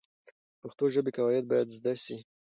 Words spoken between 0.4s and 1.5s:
پښتو ژبې قواعد